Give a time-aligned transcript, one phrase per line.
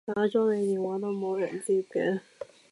[0.03, 2.21] 打咗你電話都冇人接嘅